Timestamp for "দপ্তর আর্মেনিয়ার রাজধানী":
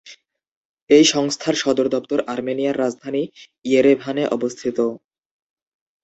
1.89-3.23